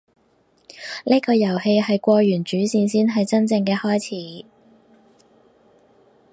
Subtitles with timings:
[1.05, 3.99] 呢個遊戲係過完主線先係真正嘅開
[4.39, 4.45] 始